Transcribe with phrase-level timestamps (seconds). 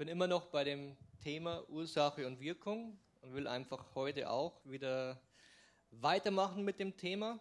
[0.00, 5.20] bin immer noch bei dem Thema Ursache und Wirkung und will einfach heute auch wieder
[5.90, 7.38] weitermachen mit dem Thema.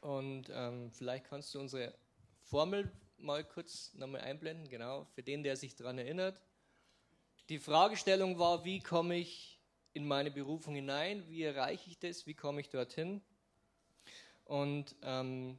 [0.00, 1.92] Und ähm, vielleicht kannst du unsere
[2.38, 6.40] Formel mal kurz nochmal einblenden, genau, für den, der sich daran erinnert.
[7.48, 9.58] Die Fragestellung war, wie komme ich
[9.92, 13.20] in meine Berufung hinein, wie erreiche ich das, wie komme ich dorthin.
[14.44, 15.58] Und ähm,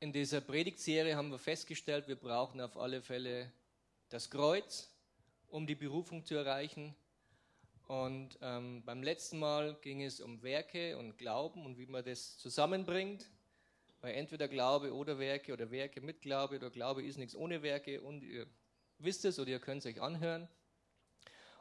[0.00, 3.52] in dieser Predigtserie haben wir festgestellt, wir brauchen auf alle Fälle
[4.08, 4.90] das Kreuz,
[5.48, 6.94] um die Berufung zu erreichen.
[7.86, 12.36] Und ähm, beim letzten Mal ging es um Werke und Glauben und wie man das
[12.38, 13.30] zusammenbringt.
[14.00, 18.00] Weil entweder Glaube oder Werke oder Werke mit Glaube oder Glaube ist nichts ohne Werke
[18.00, 18.46] und ihr
[18.98, 20.48] wisst es oder ihr könnt es euch anhören.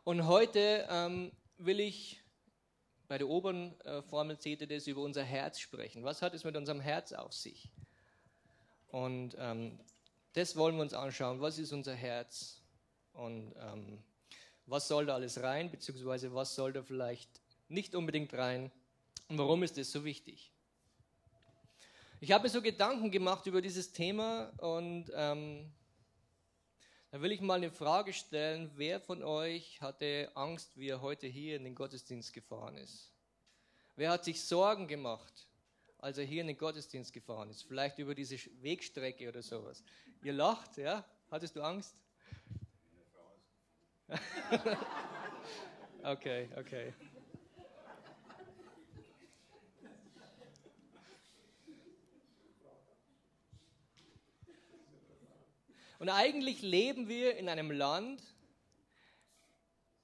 [0.03, 2.21] Und heute ähm, will ich
[3.07, 6.03] bei der oberen äh, Formel CTDs über unser Herz sprechen.
[6.03, 7.69] Was hat es mit unserem Herz auf sich?
[8.89, 9.79] Und ähm,
[10.37, 11.41] das wollen wir uns anschauen.
[11.41, 12.61] Was ist unser Herz?
[13.13, 14.03] Und ähm,
[14.67, 18.71] was soll da alles rein, beziehungsweise was soll da vielleicht nicht unbedingt rein?
[19.29, 20.53] Und warum ist das so wichtig?
[22.19, 25.71] Ich habe mir so Gedanken gemacht über dieses Thema und ähm,
[27.09, 28.69] da will ich mal eine Frage stellen.
[28.75, 33.11] Wer von euch hatte Angst, wie er heute hier in den Gottesdienst gefahren ist?
[33.95, 35.47] Wer hat sich Sorgen gemacht,
[35.97, 37.63] als er hier in den Gottesdienst gefahren ist?
[37.63, 39.83] Vielleicht über diese Wegstrecke oder sowas.
[40.27, 41.05] Ihr lacht, ja?
[41.31, 41.95] Hattest du Angst?
[46.03, 46.93] okay, okay.
[55.99, 58.21] Und eigentlich leben wir in einem Land,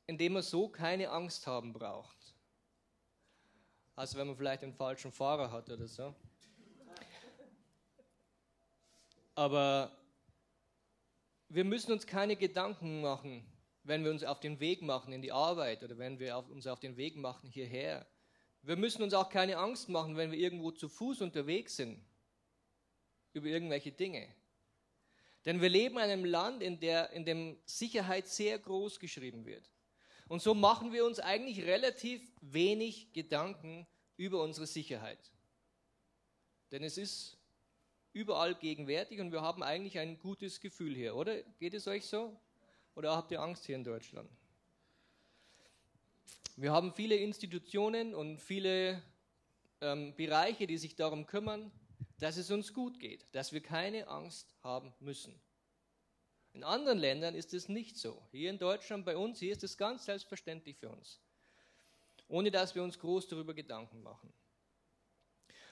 [0.07, 2.33] in dem man so keine Angst haben braucht.
[3.97, 6.15] Also wenn man vielleicht einen falschen Fahrer hat oder so.
[9.35, 9.91] Aber
[11.53, 13.45] wir müssen uns keine Gedanken machen,
[13.83, 16.79] wenn wir uns auf den Weg machen in die Arbeit oder wenn wir uns auf
[16.79, 18.07] den Weg machen hierher.
[18.63, 22.03] Wir müssen uns auch keine Angst machen, wenn wir irgendwo zu Fuß unterwegs sind
[23.33, 24.27] über irgendwelche Dinge.
[25.45, 29.69] Denn wir leben in einem Land, in, der, in dem Sicherheit sehr groß geschrieben wird.
[30.27, 33.85] Und so machen wir uns eigentlich relativ wenig Gedanken
[34.17, 35.19] über unsere Sicherheit.
[36.71, 37.37] Denn es ist
[38.13, 41.41] überall gegenwärtig und wir haben eigentlich ein gutes Gefühl hier, oder?
[41.59, 42.39] Geht es euch so?
[42.95, 44.29] Oder habt ihr Angst hier in Deutschland?
[46.55, 49.01] Wir haben viele Institutionen und viele
[49.81, 51.71] ähm, Bereiche, die sich darum kümmern,
[52.19, 55.33] dass es uns gut geht, dass wir keine Angst haben müssen.
[56.53, 58.21] In anderen Ländern ist es nicht so.
[58.31, 61.19] Hier in Deutschland, bei uns, hier ist es ganz selbstverständlich für uns,
[62.27, 64.31] ohne dass wir uns groß darüber Gedanken machen.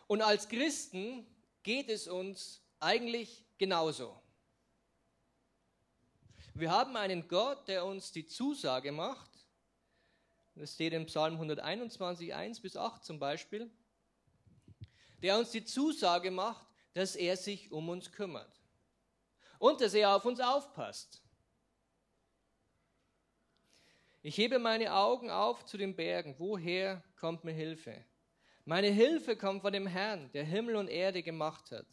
[0.08, 1.28] Und als Christen
[1.64, 4.20] geht es uns eigentlich genauso.
[6.54, 9.32] Wir haben einen Gott, der uns die Zusage macht,
[10.56, 13.72] das steht in Psalm 121, 1 bis 8 zum Beispiel,
[15.22, 18.62] der uns die Zusage macht, dass er sich um uns kümmert
[19.60, 21.22] und dass er auf uns aufpasst.
[24.24, 26.36] Ich hebe meine Augen auf zu den Bergen.
[26.38, 28.06] Woher kommt mir Hilfe?
[28.72, 31.86] Meine Hilfe kommt von dem Herrn, der Himmel und Erde gemacht hat.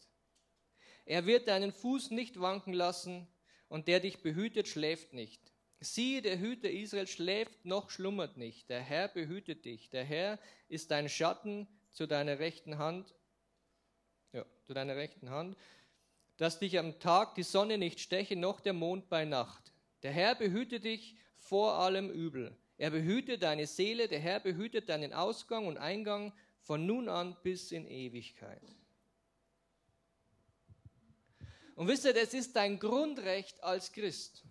[1.03, 3.27] Er wird deinen Fuß nicht wanken lassen
[3.67, 5.41] und der dich behütet, schläft nicht.
[5.81, 8.69] Siehe, der Hüter Israel schläft noch schlummert nicht.
[8.69, 9.89] Der Herr behütet dich.
[9.89, 13.13] Der Herr ist dein Schatten zu deiner rechten Hand
[14.31, 15.57] ja, zu deiner rechten Hand,
[16.37, 19.73] dass dich am Tag die Sonne nicht steche, noch der Mond bei Nacht.
[20.01, 22.55] Der Herr behüte dich vor allem Übel.
[22.77, 26.31] Er behüte deine Seele, der Herr behütet deinen Ausgang und Eingang
[26.61, 28.61] von nun an bis in Ewigkeit.
[31.75, 34.43] Und wisst ihr, das ist dein Grundrecht als Christ.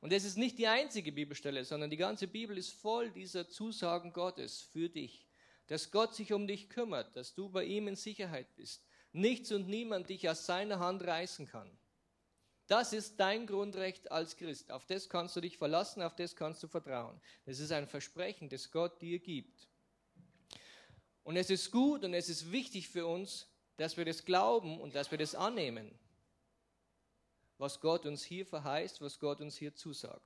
[0.00, 4.12] Und das ist nicht die einzige Bibelstelle, sondern die ganze Bibel ist voll dieser Zusagen
[4.12, 5.26] Gottes für dich.
[5.66, 9.66] Dass Gott sich um dich kümmert, dass du bei ihm in Sicherheit bist, nichts und
[9.66, 11.70] niemand dich aus seiner Hand reißen kann.
[12.66, 14.70] Das ist dein Grundrecht als Christ.
[14.70, 17.18] Auf das kannst du dich verlassen, auf das kannst du vertrauen.
[17.46, 19.68] Das ist ein Versprechen, das Gott dir gibt.
[21.24, 24.94] Und es ist gut und es ist wichtig für uns, dass wir das glauben und
[24.94, 25.98] dass wir das annehmen,
[27.58, 30.22] was Gott uns hier verheißt, was Gott uns hier zusagt.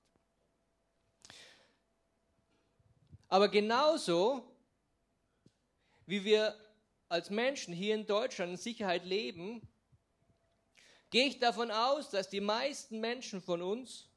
[3.28, 4.42] Aber genauso
[6.06, 6.58] wie wir
[7.08, 9.62] als Menschen hier in Deutschland in Sicherheit leben,
[11.10, 14.08] gehe ich davon aus, dass die meisten Menschen von uns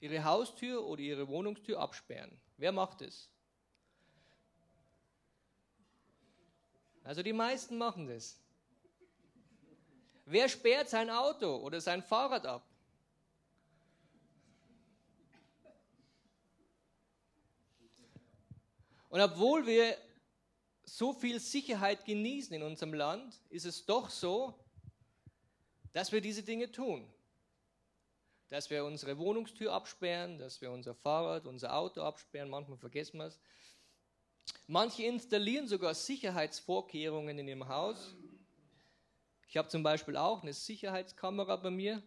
[0.00, 2.40] ihre Haustür oder ihre Wohnungstür absperren.
[2.56, 3.31] Wer macht es?
[7.04, 8.38] Also die meisten machen das.
[10.24, 12.66] Wer sperrt sein Auto oder sein Fahrrad ab?
[19.08, 19.98] Und obwohl wir
[20.84, 24.58] so viel Sicherheit genießen in unserem Land, ist es doch so,
[25.92, 27.06] dass wir diese Dinge tun.
[28.48, 33.26] Dass wir unsere Wohnungstür absperren, dass wir unser Fahrrad, unser Auto absperren, manchmal vergessen wir
[33.26, 33.38] es.
[34.66, 38.14] Manche installieren sogar Sicherheitsvorkehrungen in ihrem Haus.
[39.48, 42.02] Ich habe zum Beispiel auch eine Sicherheitskamera bei mir,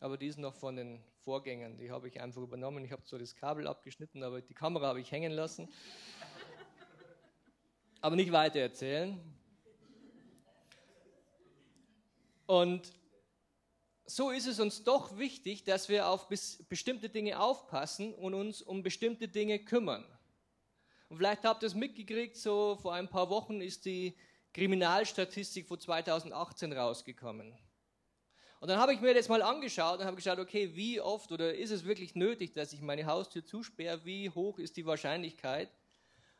[0.00, 1.78] aber die ist noch von den Vorgängern.
[1.78, 2.84] Die habe ich einfach übernommen.
[2.84, 5.68] Ich habe so das Kabel abgeschnitten, aber die Kamera habe ich hängen lassen.
[8.00, 9.18] aber nicht weiter erzählen.
[12.46, 12.92] Und
[14.04, 18.82] so ist es uns doch wichtig, dass wir auf bestimmte Dinge aufpassen und uns um
[18.82, 20.04] bestimmte Dinge kümmern.
[21.14, 24.16] Und vielleicht habt ihr es mitgekriegt, so vor ein paar Wochen ist die
[24.52, 27.56] Kriminalstatistik von 2018 rausgekommen.
[28.58, 31.54] Und dann habe ich mir das mal angeschaut und habe geschaut, okay, wie oft oder
[31.54, 34.04] ist es wirklich nötig, dass ich meine Haustür zusperre?
[34.04, 35.70] Wie hoch ist die Wahrscheinlichkeit?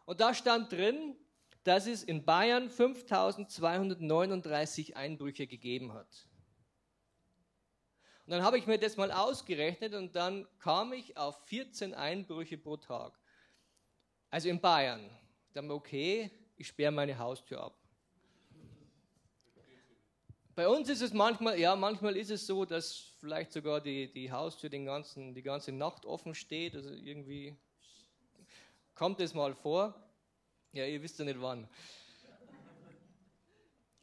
[0.06, 1.14] Und da stand drin,
[1.62, 6.26] dass es in Bayern 5239 Einbrüche gegeben hat.
[8.26, 12.58] Und dann habe ich mir das mal ausgerechnet und dann kam ich auf 14 Einbrüche
[12.58, 13.16] pro Tag.
[14.34, 15.08] Also in Bayern.
[15.52, 17.78] Dann okay, ich sperre meine Haustür ab.
[20.56, 24.32] Bei uns ist es manchmal, ja, manchmal ist es so, dass vielleicht sogar die, die
[24.32, 26.74] Haustür den ganzen, die ganze Nacht offen steht.
[26.74, 27.56] Also irgendwie
[28.96, 29.94] kommt es mal vor.
[30.72, 31.68] Ja, ihr wisst ja nicht wann.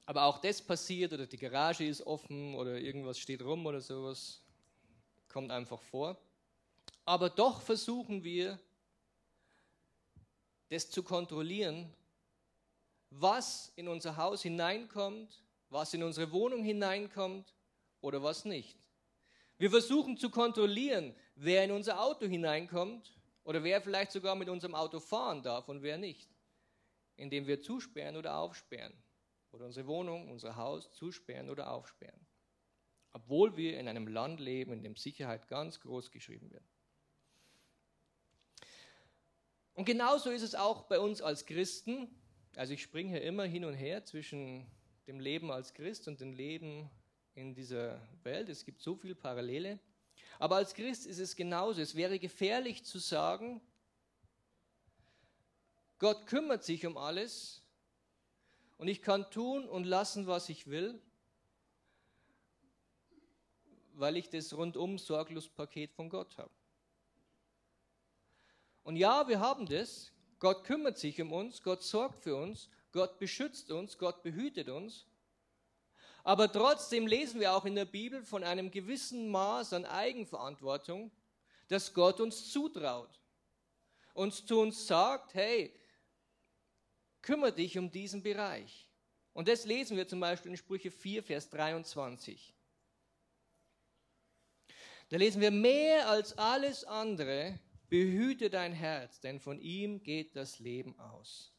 [0.06, 4.42] Aber auch das passiert oder die Garage ist offen oder irgendwas steht rum oder sowas.
[5.28, 6.18] Kommt einfach vor.
[7.04, 8.57] Aber doch versuchen wir,
[10.71, 11.94] das zu kontrollieren,
[13.12, 17.56] was in unser Haus hineinkommt was in unsere Wohnung hineinkommt
[18.01, 18.77] oder was nicht.
[19.57, 24.75] Wir versuchen zu kontrollieren, wer in unser Auto hineinkommt oder wer vielleicht sogar mit unserem
[24.75, 26.29] Auto fahren darf und wer nicht,
[27.15, 28.94] indem wir zusperren oder aufsperren
[29.51, 32.27] oder unsere Wohnung, unser Haus zusperren oder aufsperren.
[33.13, 36.65] Obwohl wir in einem Land leben, in dem Sicherheit ganz groß geschrieben wird.
[39.73, 42.07] Und genauso ist es auch bei uns als Christen.
[42.56, 44.68] Also ich springe hier immer hin und her zwischen
[45.07, 46.89] dem Leben als Christ und dem Leben
[47.33, 48.50] in dieser Welt.
[48.50, 49.79] Es gibt so viele Parallele.
[50.39, 51.81] Aber als Christ ist es genauso.
[51.81, 53.62] Es wäre gefährlich zu sagen,
[56.00, 57.62] Gott kümmert sich um alles
[58.77, 61.00] und ich kann tun und lassen, was ich will,
[63.94, 66.51] weil ich das rundum sorglos Paket von Gott habe.
[68.83, 70.12] Und ja, wir haben das.
[70.39, 75.06] Gott kümmert sich um uns, Gott sorgt für uns Gott beschützt uns, Gott behütet uns.
[76.24, 81.12] Aber trotzdem lesen wir auch in der Bibel von einem gewissen Maß an Eigenverantwortung,
[81.68, 83.19] das Gott uns zutraut.
[84.13, 85.74] Uns zu uns sagt, hey,
[87.22, 88.88] kümmere dich um diesen Bereich.
[89.33, 92.54] Und das lesen wir zum Beispiel in Sprüche 4, Vers 23.
[95.10, 97.57] Da lesen wir, mehr als alles andere
[97.91, 101.51] behüte dein Herz, denn von ihm geht das Leben aus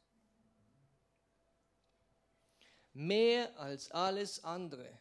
[2.94, 4.98] mehr als alles andere,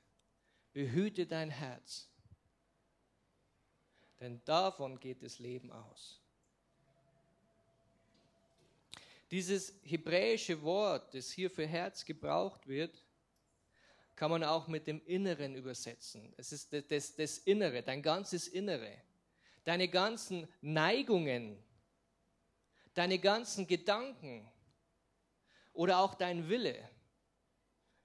[0.74, 2.08] behüte dein Herz,
[4.20, 6.20] denn davon geht das Leben aus.
[9.30, 13.04] Dieses hebräische Wort, das hier für Herz gebraucht wird,
[14.16, 16.34] kann man auch mit dem Inneren übersetzen.
[16.38, 19.02] Es ist das, das, das Innere, dein ganzes Innere,
[19.64, 21.62] deine ganzen Neigungen,
[22.94, 24.50] deine ganzen Gedanken
[25.74, 26.90] oder auch dein Wille.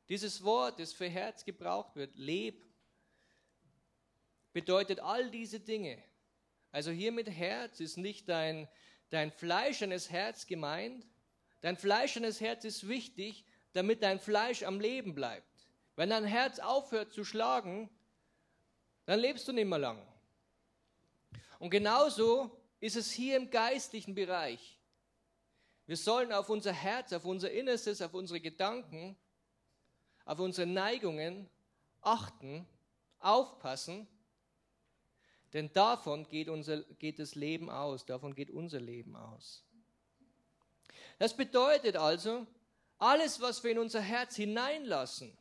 [0.09, 2.65] Dieses Wort, das für Herz gebraucht wird, leb,
[4.53, 6.03] bedeutet all diese Dinge.
[6.71, 8.69] Also hier mit Herz ist nicht dein,
[9.11, 11.07] dein fleischendes Herz gemeint.
[11.61, 15.69] Dein fleischendes Herz ist wichtig, damit dein Fleisch am Leben bleibt.
[15.97, 17.91] Wenn dein Herz aufhört zu schlagen,
[19.07, 20.07] dann lebst du nicht mehr lang.
[21.59, 22.51] Und genauso
[22.81, 24.79] ist es hier im geistlichen Bereich.
[25.87, 29.17] Wir sollen auf unser Herz, auf unser Innerstes, auf unsere Gedanken
[30.27, 31.49] auf unsere Neigungen
[32.03, 32.67] achten,
[33.21, 34.07] aufpassen,
[35.53, 39.65] denn davon geht, unser, geht das Leben aus, davon geht unser Leben aus.
[41.19, 42.47] Das bedeutet also,
[42.99, 45.37] alles, was wir in unser Herz hineinlassen,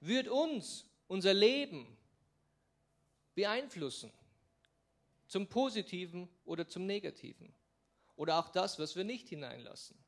[0.00, 1.96] wird uns, unser Leben
[3.34, 4.12] beeinflussen,
[5.26, 7.52] zum Positiven oder zum Negativen.
[8.16, 10.04] Oder auch das, was wir nicht hineinlassen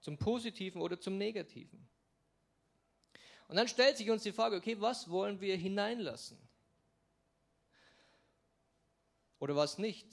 [0.00, 1.88] zum Positiven oder zum Negativen.
[3.48, 6.38] Und dann stellt sich uns die Frage, okay, was wollen wir hineinlassen?
[9.38, 10.06] Oder was nicht?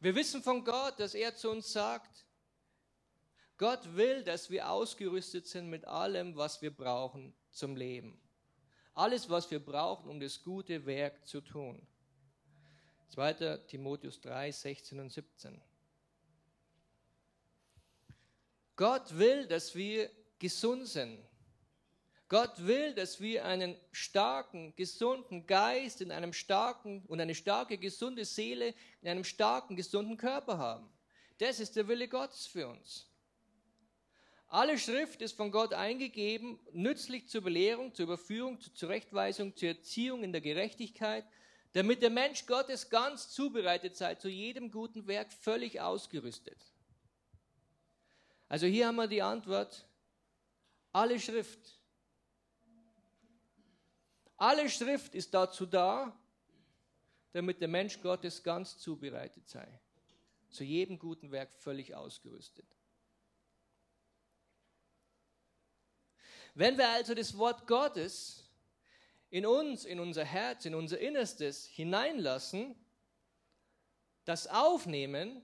[0.00, 2.26] Wir wissen von Gott, dass er zu uns sagt,
[3.56, 8.20] Gott will, dass wir ausgerüstet sind mit allem, was wir brauchen zum Leben.
[8.98, 11.80] Alles, was wir brauchen, um das gute Werk zu tun.
[13.10, 13.58] 2.
[13.68, 15.62] Timotheus 3, 16 und 17.
[18.74, 21.24] Gott will, dass wir gesund sind.
[22.28, 28.24] Gott will, dass wir einen starken, gesunden Geist in einem starken und eine starke, gesunde
[28.24, 30.92] Seele in einem starken, gesunden Körper haben.
[31.38, 33.07] Das ist der Wille Gottes für uns.
[34.48, 40.24] Alle Schrift ist von Gott eingegeben, nützlich zur Belehrung, zur Überführung, zur Zurechtweisung, zur Erziehung
[40.24, 41.24] in der Gerechtigkeit,
[41.74, 46.58] damit der Mensch Gottes ganz zubereitet sei, zu jedem guten Werk völlig ausgerüstet.
[48.48, 49.86] Also hier haben wir die Antwort,
[50.92, 51.78] alle Schrift
[54.38, 56.16] alle Schrift ist dazu da,
[57.32, 59.66] damit der Mensch Gottes ganz zubereitet sei,
[60.48, 62.77] zu jedem guten Werk völlig ausgerüstet.
[66.58, 68.50] Wenn wir also das Wort Gottes
[69.30, 72.74] in uns, in unser Herz, in unser Innerstes hineinlassen,
[74.24, 75.40] das aufnehmen,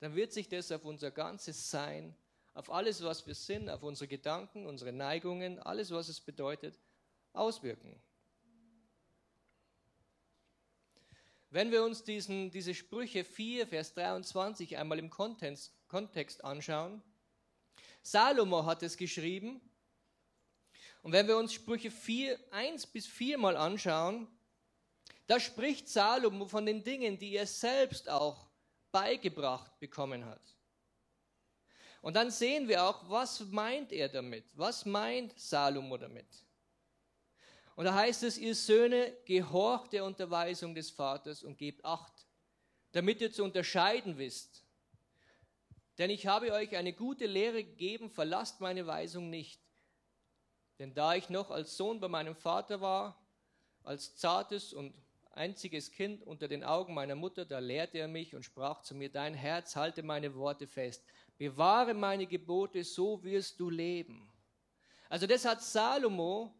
[0.00, 2.16] dann wird sich das auf unser ganzes Sein
[2.54, 6.80] auf alles, was wir sind, auf unsere Gedanken, unsere Neigungen, alles, was es bedeutet,
[7.34, 8.00] auswirken.
[11.50, 17.02] Wenn wir uns diesen, diese Sprüche 4, Vers 23 einmal im Kontext, Kontext anschauen,
[18.02, 19.60] Salomo hat es geschrieben,
[21.02, 24.28] und wenn wir uns Sprüche 4, 1 bis 4 mal anschauen,
[25.26, 28.48] da spricht Salomo von den Dingen, die er selbst auch
[28.92, 30.42] beigebracht bekommen hat.
[32.02, 34.44] Und dann sehen wir auch, was meint er damit?
[34.54, 36.26] Was meint Salomo damit?
[37.74, 42.26] Und da heißt es, ihr Söhne, gehorcht der Unterweisung des Vaters und gebt Acht,
[42.92, 44.64] damit ihr zu unterscheiden wisst.
[45.98, 49.60] Denn ich habe euch eine gute Lehre gegeben, verlasst meine Weisung nicht.
[50.78, 53.22] Denn da ich noch als Sohn bei meinem Vater war,
[53.84, 54.94] als zartes und
[55.32, 59.10] einziges Kind unter den Augen meiner Mutter, da lehrte er mich und sprach zu mir,
[59.10, 61.04] dein Herz halte meine Worte fest.
[61.38, 64.32] Bewahre meine Gebote, so wirst du leben.
[65.08, 66.54] Also das hat Salomo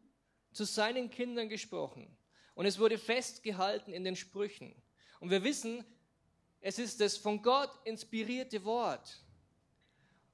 [0.53, 2.17] zu seinen Kindern gesprochen.
[2.55, 4.75] Und es wurde festgehalten in den Sprüchen.
[5.21, 5.85] Und wir wissen,
[6.61, 9.22] es ist das von Gott inspirierte Wort.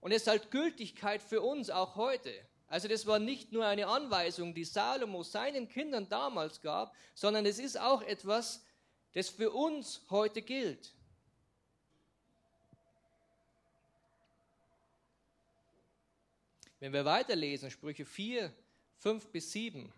[0.00, 2.32] Und es hat Gültigkeit für uns auch heute.
[2.68, 7.58] Also das war nicht nur eine Anweisung, die Salomo seinen Kindern damals gab, sondern es
[7.58, 8.62] ist auch etwas,
[9.12, 10.92] das für uns heute gilt.
[16.78, 18.52] Wenn wir weiterlesen, Sprüche 4,
[18.98, 19.92] 5 bis 7,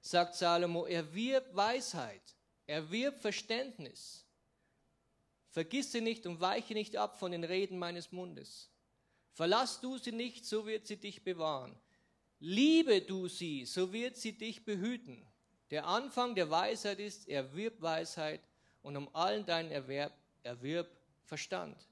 [0.00, 2.34] sagt Salomo, er wirbt Weisheit,
[2.66, 4.23] er wirbt Verständnis.
[5.54, 8.68] Vergiss sie nicht und weiche nicht ab von den Reden meines Mundes.
[9.34, 11.76] Verlass du sie nicht, so wird sie dich bewahren.
[12.40, 15.24] Liebe du sie, so wird sie dich behüten.
[15.70, 18.40] Der Anfang der Weisheit ist, erwirb Weisheit
[18.82, 20.90] und um allen deinen Erwerb erwirb
[21.22, 21.86] Verstand.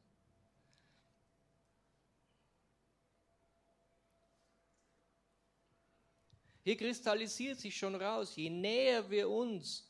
[6.65, 9.89] Hier kristallisiert sich schon raus, je näher wir uns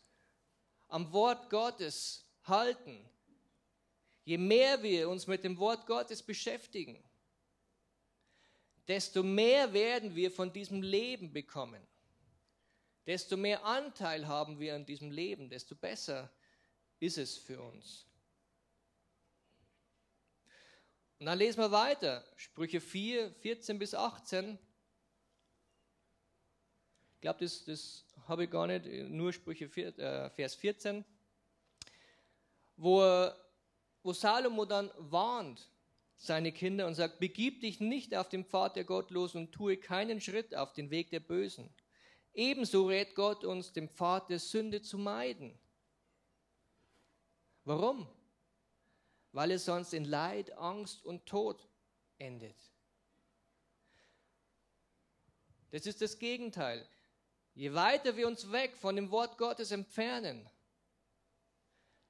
[0.89, 3.03] am Wort Gottes halten,
[4.25, 7.03] je mehr wir uns mit dem Wort Gottes beschäftigen,
[8.89, 11.87] desto mehr werden wir von diesem Leben bekommen.
[13.07, 16.33] Desto mehr Anteil haben wir an diesem Leben, desto besser
[17.01, 18.07] ist es für uns.
[21.19, 24.59] Und dann lesen wir weiter, Sprüche 4, 14 bis 18
[27.23, 31.05] glaube, das, das habe ich gar nicht, nur Sprüche 4, äh, Vers 14,
[32.77, 33.01] wo,
[34.03, 35.69] wo Salomo dann warnt
[36.17, 40.21] seine Kinder und sagt, begib dich nicht auf den Pfad der Gottlosen und tue keinen
[40.21, 41.75] Schritt auf den Weg der Bösen.
[42.33, 45.59] Ebenso rät Gott uns, den Pfad der Sünde zu meiden.
[47.65, 48.09] Warum?
[49.33, 51.69] Weil es sonst in Leid, Angst und Tod
[52.19, 52.57] endet.
[55.71, 56.87] Das ist das Gegenteil.
[57.55, 60.49] Je weiter wir uns weg von dem Wort Gottes entfernen,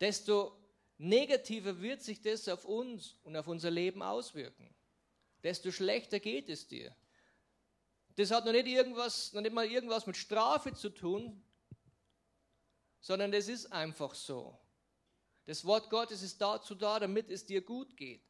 [0.01, 0.62] desto
[1.03, 4.73] negativer wird sich das auf uns und auf unser Leben auswirken.
[5.43, 6.95] Desto schlechter geht es dir.
[8.15, 11.43] Das hat noch nicht, irgendwas, noch nicht mal irgendwas mit Strafe zu tun,
[13.01, 14.57] sondern das ist einfach so.
[15.47, 18.23] Das Wort Gottes ist dazu da, damit es dir gut geht.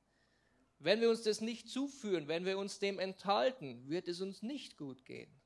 [0.79, 4.79] Wenn wir uns das nicht zuführen, wenn wir uns dem enthalten, wird es uns nicht
[4.79, 5.42] gut gehen.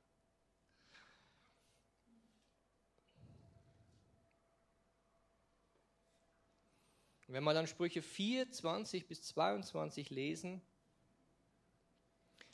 [7.28, 10.62] Wenn wir dann Sprüche 4, 20 bis 22 lesen,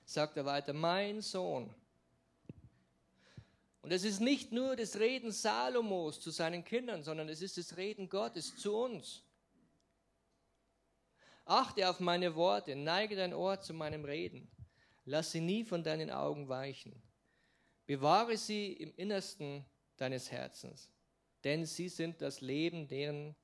[0.04, 1.74] sagt er weiter, mein Sohn.
[3.82, 7.76] Und es ist nicht nur das Reden Salomos zu seinen Kindern, sondern es ist das
[7.76, 9.24] Reden Gottes zu uns.
[11.44, 14.48] Achte auf meine Worte, neige dein Ohr zu meinem Reden.
[15.04, 17.02] Lass sie nie von deinen Augen weichen.
[17.86, 19.64] Bewahre sie im Innersten
[19.96, 20.88] deines Herzens,
[21.42, 23.34] denn sie sind das Leben deren,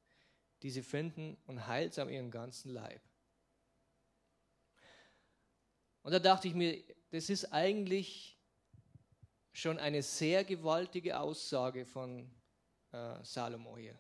[0.63, 3.01] die sie finden und heilsam ihren ganzen Leib.
[6.03, 8.39] Und da dachte ich mir, das ist eigentlich
[9.53, 12.31] schon eine sehr gewaltige Aussage von
[12.93, 13.99] äh, Salomo hier.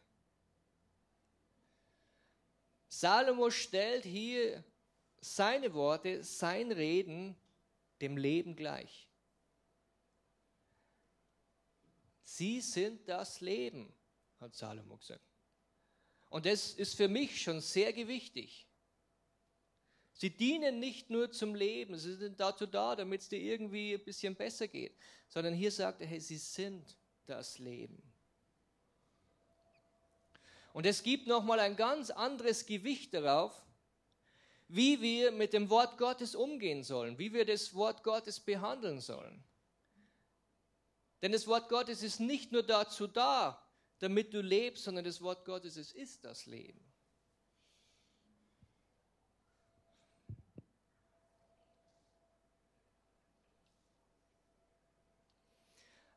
[2.88, 4.64] Salomo stellt hier
[5.20, 7.36] seine Worte, sein Reden
[8.00, 9.08] dem Leben gleich.
[12.22, 13.92] Sie sind das Leben,
[14.40, 15.27] hat Salomo gesagt.
[16.28, 18.66] Und das ist für mich schon sehr gewichtig.
[20.12, 24.04] Sie dienen nicht nur zum Leben, sie sind dazu da, damit es dir irgendwie ein
[24.04, 24.96] bisschen besser geht,
[25.28, 28.02] sondern hier sagt er, hey, sie sind das Leben.
[30.72, 33.52] Und es gibt nochmal ein ganz anderes Gewicht darauf,
[34.66, 39.42] wie wir mit dem Wort Gottes umgehen sollen, wie wir das Wort Gottes behandeln sollen.
[41.22, 43.64] Denn das Wort Gottes ist nicht nur dazu da,
[43.98, 46.80] damit du lebst, sondern das Wort Gottes es ist das Leben.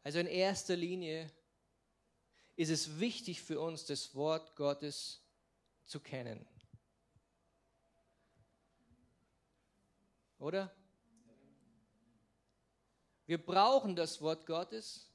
[0.04, 1.32] Also in erster Linie
[2.56, 5.22] ist es wichtig für uns, das Wort Gottes
[5.86, 6.46] zu kennen.
[10.40, 10.76] Oder?
[13.28, 15.11] Wir brauchen das Wort Gottes.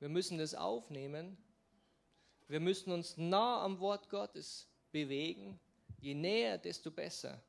[0.00, 1.36] Wir müssen es aufnehmen.
[2.46, 5.58] Wir müssen uns nah am Wort Gottes bewegen.
[6.00, 7.42] Je näher, desto besser.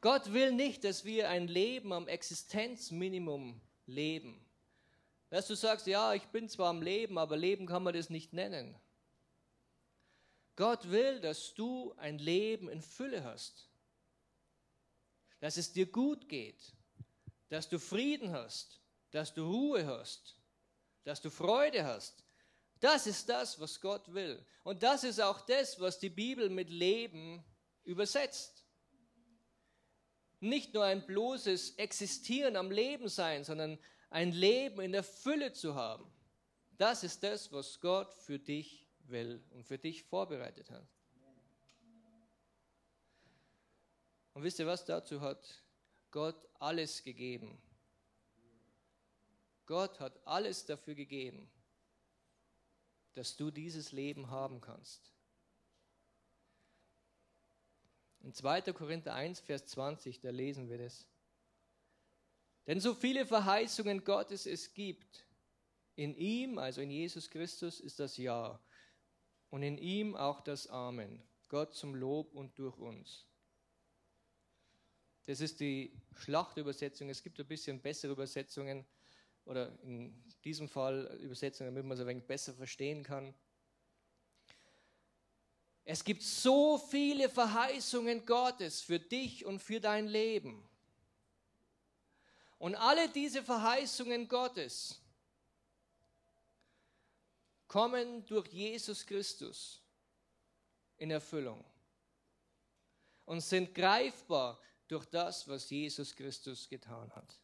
[0.00, 4.40] Gott will nicht, dass wir ein Leben am Existenzminimum leben.
[5.30, 8.32] Dass du sagst, ja, ich bin zwar am Leben, aber Leben kann man das nicht
[8.32, 8.76] nennen.
[10.54, 13.68] Gott will, dass du ein Leben in Fülle hast.
[15.40, 16.72] Dass es dir gut geht.
[17.48, 18.80] Dass du Frieden hast.
[19.16, 20.36] Dass du Ruhe hast.
[21.04, 22.22] Dass du Freude hast.
[22.80, 24.44] Das ist das, was Gott will.
[24.62, 27.42] Und das ist auch das, was die Bibel mit Leben
[27.84, 28.66] übersetzt.
[30.40, 33.78] Nicht nur ein bloßes Existieren am Leben sein, sondern
[34.10, 36.12] ein Leben in der Fülle zu haben.
[36.76, 40.86] Das ist das, was Gott für dich will und für dich vorbereitet hat.
[44.34, 44.84] Und wisst ihr was?
[44.84, 45.64] Dazu hat
[46.10, 47.58] Gott alles gegeben.
[49.66, 51.50] Gott hat alles dafür gegeben,
[53.14, 55.12] dass du dieses Leben haben kannst.
[58.20, 58.72] In 2.
[58.72, 61.06] Korinther 1, Vers 20, da lesen wir das.
[62.66, 65.26] Denn so viele Verheißungen Gottes es gibt,
[65.94, 68.60] in ihm, also in Jesus Christus, ist das Ja.
[69.50, 71.22] Und in ihm auch das Amen.
[71.48, 73.26] Gott zum Lob und durch uns.
[75.26, 77.08] Das ist die Schlachtübersetzung.
[77.08, 78.84] Es gibt ein bisschen bessere Übersetzungen
[79.46, 83.34] oder in diesem Fall Übersetzungen, damit man es ein wenig besser verstehen kann.
[85.84, 90.68] Es gibt so viele Verheißungen Gottes für dich und für dein Leben.
[92.58, 95.00] Und alle diese Verheißungen Gottes
[97.68, 99.80] kommen durch Jesus Christus
[100.96, 101.64] in Erfüllung
[103.24, 107.34] und sind greifbar durch das, was Jesus Christus getan hat.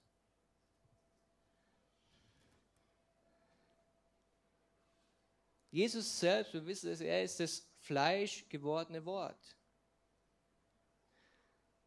[5.73, 9.57] Jesus selbst, wir wissen es, er ist das Fleisch gewordene Wort.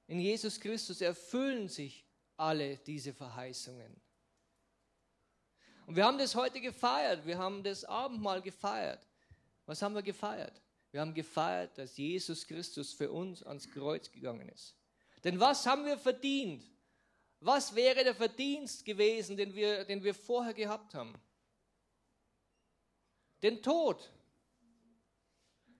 [0.07, 2.03] In Jesus Christus erfüllen sich
[2.35, 3.95] alle diese Verheißungen.
[5.85, 7.25] Und wir haben das heute gefeiert.
[7.27, 9.07] Wir haben das Abendmahl gefeiert.
[9.67, 10.61] Was haben wir gefeiert?
[10.91, 14.75] Wir haben gefeiert, dass Jesus Christus für uns ans Kreuz gegangen ist.
[15.23, 16.63] Denn was haben wir verdient?
[17.39, 21.13] Was wäre der Verdienst gewesen, den wir, den wir vorher gehabt haben?
[23.45, 24.11] Den Tod.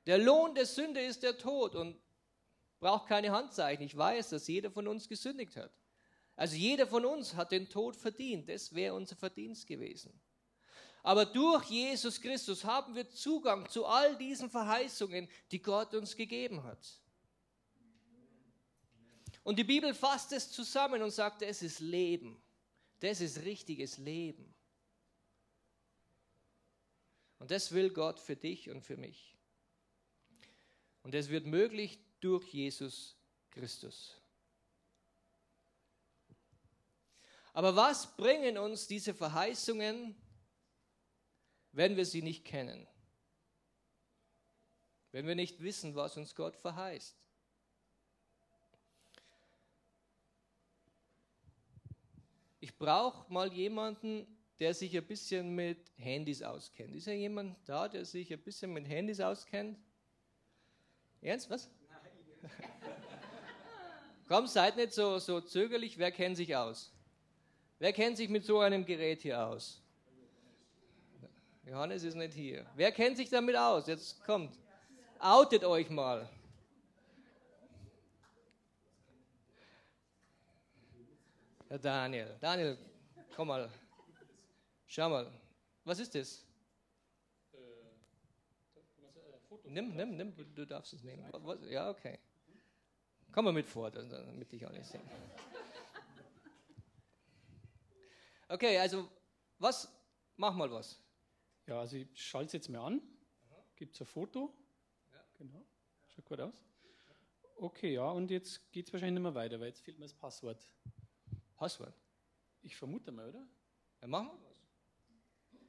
[0.06, 2.00] Der Lohn der Sünde ist der Tod und
[2.80, 3.84] braucht keine Handzeichen.
[3.84, 5.72] Ich weiß, dass jeder von uns gesündigt hat.
[6.36, 8.50] Also jeder von uns hat den Tod verdient.
[8.50, 10.14] Das wäre unser Verdienst gewesen.
[11.02, 16.64] Aber durch Jesus Christus haben wir Zugang zu all diesen Verheißungen, die Gott uns gegeben
[16.64, 17.02] hat.
[19.42, 22.40] Und die Bibel fasst es zusammen und sagt, es ist Leben.
[23.00, 24.55] Das ist richtiges Leben.
[27.46, 29.38] Und das will Gott für dich und für mich.
[31.04, 33.16] Und das wird möglich durch Jesus
[33.52, 34.20] Christus.
[37.54, 40.20] Aber was bringen uns diese Verheißungen,
[41.72, 42.88] wenn wir sie nicht kennen?
[45.12, 47.16] Wenn wir nicht wissen, was uns Gott verheißt?
[52.60, 56.96] Ich brauche mal jemanden, der sich ein bisschen mit Handys auskennt.
[56.96, 59.78] Ist ja jemand da, der sich ein bisschen mit Handys auskennt?
[61.22, 61.70] Ernst, was?
[61.90, 62.52] Nein.
[64.28, 65.98] Komm, seid nicht so, so zögerlich.
[65.98, 66.92] Wer kennt sich aus?
[67.80, 69.82] Wer kennt sich mit so einem Gerät hier aus?
[71.66, 72.66] Johannes ist nicht hier.
[72.76, 73.88] Wer kennt sich damit aus?
[73.88, 74.58] Jetzt kommt.
[75.20, 76.30] Outet euch mal.
[81.68, 82.36] Herr Daniel.
[82.40, 82.78] Daniel,
[83.36, 83.70] komm mal.
[84.88, 85.32] Schau mal.
[85.84, 86.46] Was ist das?
[89.64, 91.26] Nimm, nimm, nimm, du darfst es nehmen.
[91.70, 92.20] Ja, okay.
[93.32, 95.02] Komm mal mit vor, damit ich alles sehe.
[98.48, 99.10] Okay, also
[99.58, 99.92] was?
[100.38, 101.02] Mach mal was.
[101.66, 103.02] Ja, also ich schalte es jetzt mal an.
[103.76, 104.54] Gibt es ein Foto?
[105.12, 105.26] Ja.
[105.38, 105.66] Genau.
[106.08, 106.64] Schaut gut aus.
[107.58, 110.14] Okay, ja, und jetzt geht es wahrscheinlich nicht mehr weiter, weil jetzt fehlt mir das
[110.14, 110.64] Passwort.
[111.56, 111.96] Passwort?
[112.62, 113.48] Ich vermute mal, oder?
[114.02, 114.55] Ja, machen wir was.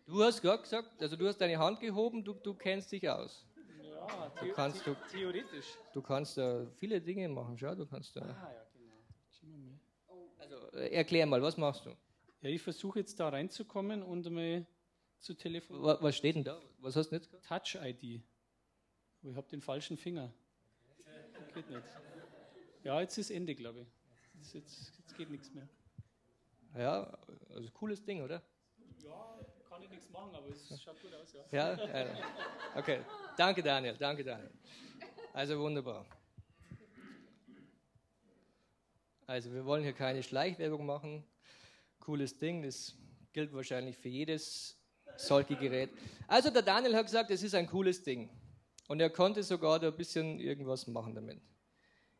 [0.06, 3.44] Du hast gerade gesagt, also du hast deine Hand gehoben, du, du kennst dich aus.
[3.82, 5.66] Ja, du kannst, du, theoretisch.
[5.92, 8.20] Du kannst da uh, viele Dinge machen, schau, du kannst da.
[8.20, 9.80] Ah, ja, genau.
[10.38, 11.90] Also äh, erklär mal, was machst du?
[12.40, 14.64] Ja, ich versuche jetzt da reinzukommen und mal
[15.18, 15.98] zu telefonieren.
[16.00, 16.60] Was steht denn da?
[16.78, 18.22] Was hast du jetzt Touch-ID.
[19.24, 20.32] Oh, ich habe den falschen Finger.
[21.52, 21.82] Geht nicht.
[22.84, 23.88] Ja, jetzt ist Ende, glaube ich.
[24.34, 25.68] Jetzt, jetzt, jetzt geht nichts mehr.
[26.76, 27.18] Ja,
[27.50, 28.40] also cooles Ding, oder?
[29.02, 29.40] Ja,
[29.76, 31.74] kann ich nichts machen, aber es schaut gut aus, ja.
[31.74, 32.14] Ja, ja.
[32.74, 33.00] okay.
[33.36, 33.94] Danke, Daniel.
[33.98, 34.50] Danke, Daniel.
[35.34, 36.06] Also wunderbar.
[39.26, 41.24] Also wir wollen hier keine Schleichwerbung machen
[42.00, 42.94] cooles Ding, das
[43.32, 44.80] gilt wahrscheinlich für jedes
[45.16, 45.90] solche Gerät.
[46.26, 48.30] Also der Daniel hat gesagt, es ist ein cooles Ding.
[48.88, 51.42] Und er konnte sogar da ein bisschen irgendwas machen damit.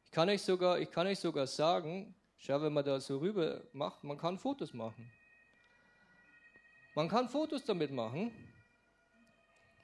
[0.05, 3.63] Ich kann euch sogar, ich kann euch sogar sagen, schau, wenn man da so rüber
[3.73, 5.11] macht, man kann Fotos machen.
[6.97, 8.33] Man kann Fotos damit machen.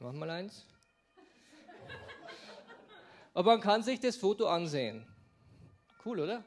[0.01, 0.65] Mach mal eins.
[3.35, 5.07] Aber man kann sich das Foto ansehen.
[6.07, 6.43] Cool, oder?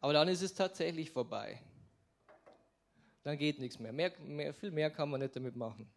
[0.00, 1.62] Aber dann ist es tatsächlich vorbei.
[3.22, 3.92] Dann geht nichts mehr.
[3.92, 5.88] mehr, mehr viel mehr kann man nicht damit machen.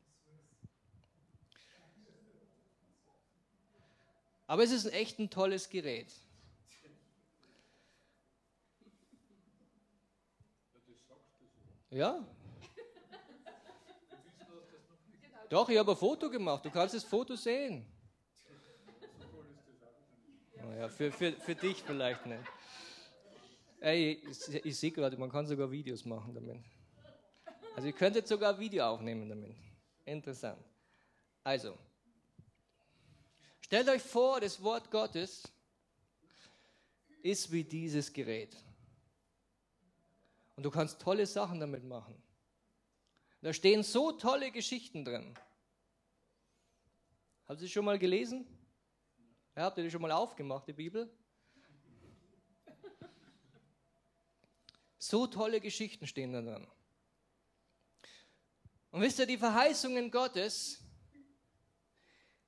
[4.46, 6.14] Aber es ist ein echt ein tolles Gerät.
[11.92, 12.24] Ja?
[15.50, 16.64] Doch, ich habe ein Foto gemacht.
[16.64, 17.86] Du kannst das Foto sehen.
[20.56, 22.44] Naja, für, für, für dich vielleicht nicht.
[23.80, 26.60] Ey, ich, ich sehe gerade, man kann sogar Videos machen damit.
[27.76, 29.56] Also ihr könntet sogar Video aufnehmen damit.
[30.06, 30.64] Interessant.
[31.44, 31.78] Also,
[33.62, 35.44] stellt euch vor, das Wort Gottes
[37.24, 38.56] ist wie dieses Gerät.
[40.60, 42.22] Und du kannst tolle Sachen damit machen.
[43.42, 45.34] Da stehen so tolle Geschichten drin.
[47.48, 48.46] Ihr sie schon mal gelesen?
[49.56, 51.10] Ja, habt ihr die schon mal aufgemacht, die Bibel?
[54.98, 56.68] So tolle Geschichten stehen da drin.
[58.92, 60.84] Und wisst ihr, die Verheißungen Gottes,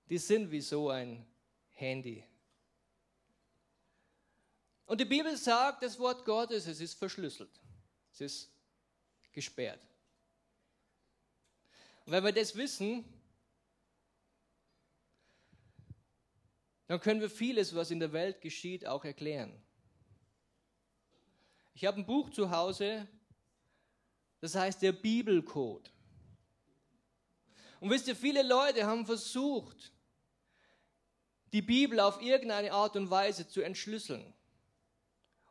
[0.09, 1.25] die sind wie so ein
[1.69, 2.27] Handy.
[4.85, 7.61] Und die Bibel sagt, das Wort Gottes, es ist verschlüsselt.
[8.11, 8.51] Es ist
[9.31, 9.81] gesperrt.
[12.05, 13.05] Und wenn wir das wissen,
[16.87, 19.61] dann können wir vieles, was in der Welt geschieht, auch erklären.
[21.73, 23.07] Ich habe ein Buch zu Hause,
[24.41, 25.89] das heißt der Bibelcode.
[27.79, 29.91] Und wisst ihr, viele Leute haben versucht,
[31.53, 34.33] die Bibel auf irgendeine Art und Weise zu entschlüsseln.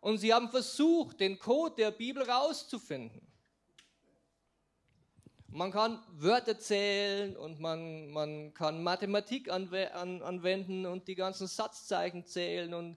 [0.00, 3.20] Und sie haben versucht, den Code der Bibel rauszufinden.
[5.52, 12.72] Man kann Wörter zählen und man, man kann Mathematik anwenden und die ganzen Satzzeichen zählen
[12.72, 12.96] und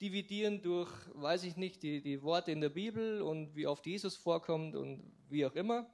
[0.00, 4.16] dividieren durch, weiß ich nicht, die, die Worte in der Bibel und wie oft Jesus
[4.16, 5.86] vorkommt und wie auch immer.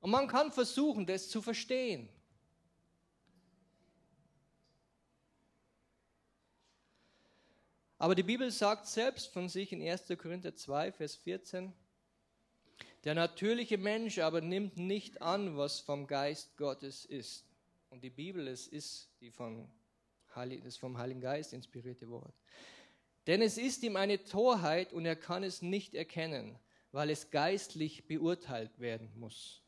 [0.00, 2.08] Und man kann versuchen, das zu verstehen.
[8.04, 10.08] Aber die Bibel sagt selbst von sich in 1.
[10.18, 11.72] Korinther 2, Vers 14,
[13.04, 17.46] Der natürliche Mensch aber nimmt nicht an, was vom Geist Gottes ist.
[17.88, 19.66] Und die Bibel, es ist die von,
[20.34, 22.34] das vom Heiligen Geist inspirierte Wort.
[23.26, 26.58] Denn es ist ihm eine Torheit und er kann es nicht erkennen,
[26.92, 29.63] weil es geistlich beurteilt werden muss.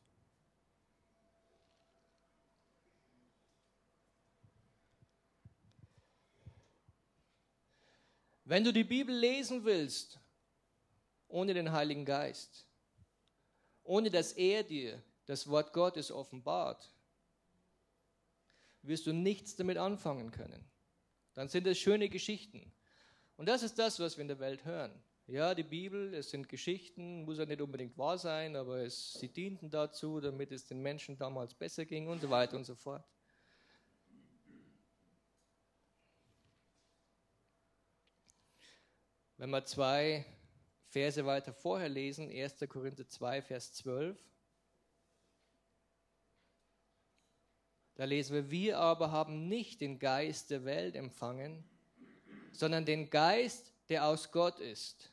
[8.49, 10.21] Wenn du die Bibel lesen willst,
[11.27, 12.65] ohne den Heiligen Geist,
[13.83, 16.93] ohne dass er dir das Wort Gottes offenbart,
[18.83, 20.65] wirst du nichts damit anfangen können.
[21.35, 22.73] Dann sind es schöne Geschichten.
[23.37, 24.93] Und das ist das, was wir in der Welt hören.
[25.27, 29.29] Ja, die Bibel, es sind Geschichten, muss ja nicht unbedingt wahr sein, aber es, sie
[29.29, 33.05] dienten dazu, damit es den Menschen damals besser ging und so weiter und so fort.
[39.39, 40.25] Wenn wir zwei
[40.89, 42.57] Verse weiter vorher lesen, 1.
[42.69, 44.19] Korinther 2, Vers 12,
[47.97, 51.65] da lesen wir, wir aber haben nicht den Geist der Welt empfangen,
[52.53, 55.13] sondern den Geist, der aus Gott ist,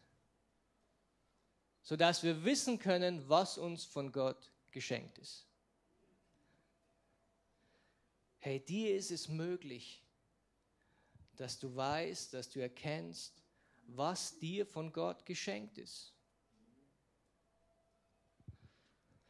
[1.81, 5.45] sodass wir wissen können, was uns von Gott geschenkt ist.
[8.39, 10.01] Hey, dir ist es möglich,
[11.35, 13.42] dass du weißt, dass du erkennst,
[13.87, 16.13] was dir von Gott geschenkt ist.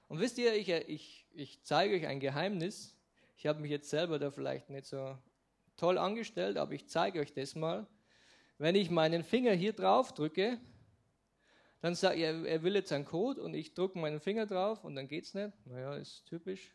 [0.07, 2.95] Und wisst ihr, ich, ich, ich zeige euch ein Geheimnis.
[3.35, 5.17] Ich habe mich jetzt selber da vielleicht nicht so
[5.75, 7.87] toll angestellt, aber ich zeige euch das mal.
[8.57, 10.59] Wenn ich meinen Finger hier drauf drücke,
[11.81, 14.95] dann sagt er, er will jetzt einen Code und ich drücke meinen Finger drauf und
[14.95, 15.51] dann geht es nicht.
[15.65, 16.73] Naja, ist typisch.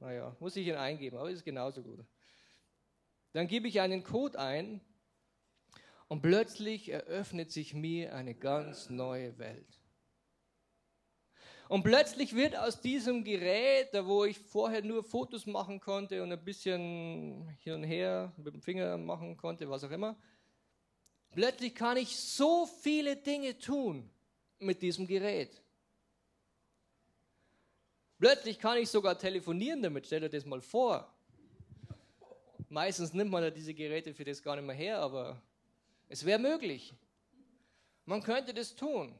[0.00, 2.04] Naja, muss ich ihn eingeben, aber ist genauso gut.
[3.32, 4.80] Dann gebe ich einen Code ein
[6.08, 9.80] und plötzlich eröffnet sich mir eine ganz neue Welt.
[11.68, 16.30] Und plötzlich wird aus diesem Gerät, da wo ich vorher nur Fotos machen konnte und
[16.30, 20.16] ein bisschen hier und her mit dem Finger machen konnte, was auch immer,
[21.32, 24.08] plötzlich kann ich so viele Dinge tun
[24.60, 25.60] mit diesem Gerät.
[28.18, 31.12] Plötzlich kann ich sogar telefonieren damit, stell dir das mal vor.
[32.68, 35.42] Meistens nimmt man ja diese Geräte für das gar nicht mehr her, aber
[36.08, 36.94] es wäre möglich.
[38.04, 39.18] Man könnte das tun.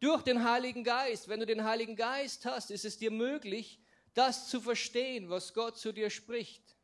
[0.00, 3.78] Durch den Heiligen Geist, wenn du den Heiligen Geist hast, ist es dir möglich,
[4.14, 6.76] das zu verstehen, was Gott zu dir spricht.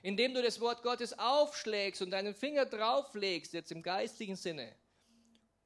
[0.00, 4.74] Indem du das Wort Gottes aufschlägst und deinen Finger drauflegst, jetzt im geistlichen Sinne,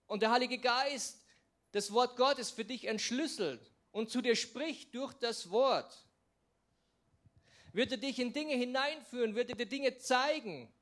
[0.06, 1.24] und der Heilige Geist
[1.72, 3.60] das Wort Gottes für dich entschlüsselt
[3.92, 6.04] und zu dir spricht durch das Wort,
[7.72, 10.72] wird er dich in Dinge hineinführen, wird er dir Dinge zeigen,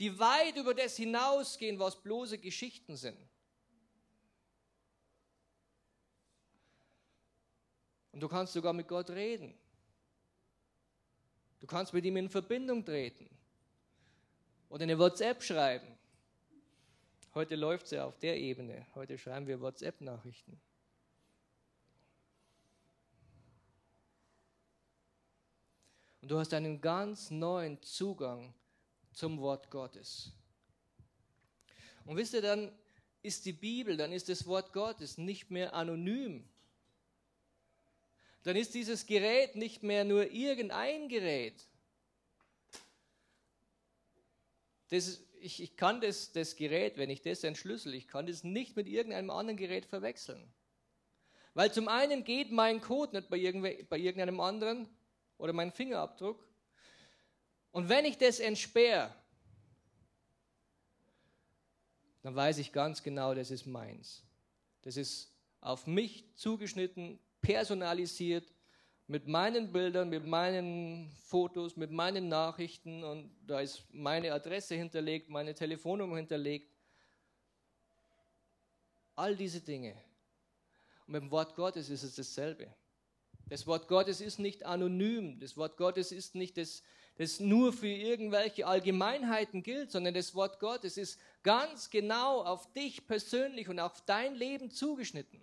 [0.00, 3.18] die weit über das hinausgehen, was bloße Geschichten sind.
[8.12, 9.54] Und du kannst sogar mit Gott reden.
[11.60, 13.28] Du kannst mit ihm in Verbindung treten
[14.70, 15.98] oder eine WhatsApp schreiben.
[17.34, 18.86] Heute läuft es ja auf der Ebene.
[18.94, 20.58] Heute schreiben wir WhatsApp-Nachrichten.
[26.22, 28.54] Und du hast einen ganz neuen Zugang
[29.20, 30.32] zum Wort Gottes.
[32.06, 32.72] Und wisst ihr, dann
[33.20, 36.48] ist die Bibel, dann ist das Wort Gottes nicht mehr anonym.
[38.44, 41.68] Dann ist dieses Gerät nicht mehr nur irgendein Gerät.
[44.88, 48.74] Das, ich, ich kann das, das Gerät, wenn ich das entschlüssel, ich kann das nicht
[48.74, 50.50] mit irgendeinem anderen Gerät verwechseln.
[51.52, 54.88] Weil zum einen geht mein Code nicht bei, bei irgendeinem anderen
[55.36, 56.49] oder mein Fingerabdruck,
[57.72, 59.14] und wenn ich das entsperre,
[62.22, 64.22] dann weiß ich ganz genau, das ist meins.
[64.82, 68.52] Das ist auf mich zugeschnitten, personalisiert,
[69.06, 75.28] mit meinen Bildern, mit meinen Fotos, mit meinen Nachrichten und da ist meine Adresse hinterlegt,
[75.28, 76.72] meine Telefonnummer hinterlegt.
[79.16, 79.96] All diese Dinge.
[81.06, 82.72] Und mit dem Wort Gottes ist es dasselbe.
[83.48, 85.40] Das Wort Gottes ist nicht anonym.
[85.40, 86.84] Das Wort Gottes ist nicht das,
[87.16, 93.06] das nur für irgendwelche Allgemeinheiten gilt, sondern das Wort Gottes ist ganz genau auf dich
[93.06, 95.40] persönlich und auf dein Leben zugeschnitten.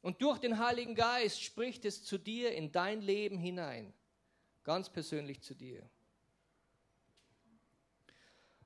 [0.00, 3.94] Und durch den Heiligen Geist spricht es zu dir in dein Leben hinein,
[4.64, 5.88] ganz persönlich zu dir.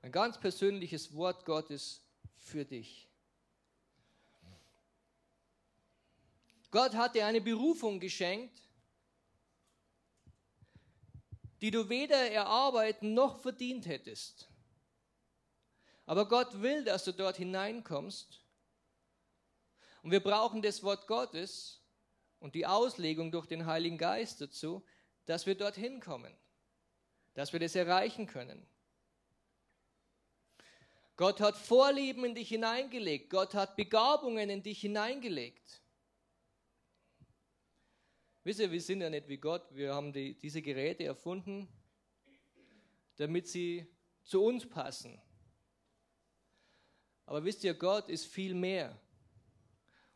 [0.00, 2.00] Ein ganz persönliches Wort Gottes
[2.36, 3.08] für dich.
[6.70, 8.65] Gott hat dir eine Berufung geschenkt,
[11.60, 14.48] die du weder erarbeiten noch verdient hättest.
[16.04, 18.40] Aber Gott will, dass du dort hineinkommst.
[20.02, 21.82] Und wir brauchen das Wort Gottes
[22.38, 24.84] und die Auslegung durch den Heiligen Geist dazu,
[25.24, 26.32] dass wir dorthin kommen,
[27.34, 28.66] dass wir das erreichen können.
[31.16, 33.30] Gott hat Vorlieben in dich hineingelegt.
[33.30, 35.80] Gott hat Begabungen in dich hineingelegt.
[38.46, 39.74] Wisst ihr, wir sind ja nicht wie Gott.
[39.74, 41.66] Wir haben die, diese Geräte erfunden,
[43.16, 45.20] damit sie zu uns passen.
[47.24, 48.96] Aber wisst ihr, Gott ist viel mehr.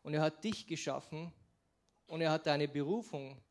[0.04, 1.32] Und er hat dich geschaffen
[2.06, 3.42] und er hat deine Berufung,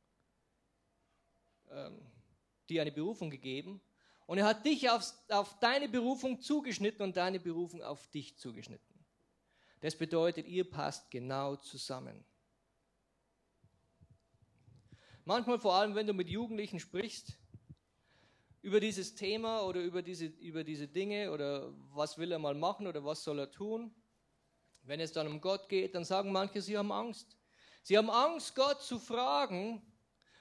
[1.71, 1.99] ähm,
[2.69, 3.81] dir eine Berufung gegeben.
[4.27, 8.95] Und er hat dich auf, auf deine Berufung zugeschnitten und deine Berufung auf dich zugeschnitten.
[9.81, 12.23] Das bedeutet, ihr passt genau zusammen.
[15.29, 17.37] Manchmal, vor allem wenn du mit Jugendlichen sprichst,
[18.63, 22.87] über dieses Thema oder über diese, über diese Dinge oder was will er mal machen
[22.87, 23.93] oder was soll er tun,
[24.81, 27.37] wenn es dann um Gott geht, dann sagen manche, sie haben Angst.
[27.83, 29.83] Sie haben Angst, Gott zu fragen,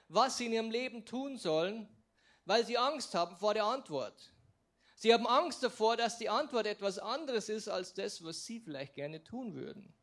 [0.07, 1.87] was sie in ihrem Leben tun sollen,
[2.45, 4.33] weil sie Angst haben vor der Antwort.
[4.95, 8.95] Sie haben Angst davor, dass die Antwort etwas anderes ist als das, was sie vielleicht
[8.95, 9.93] gerne tun würden.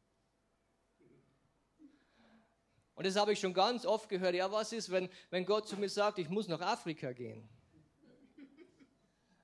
[2.97, 4.35] Und das habe ich schon ganz oft gehört.
[4.35, 7.47] Ja, was ist, wenn, wenn Gott zu mir sagt, ich muss nach Afrika gehen?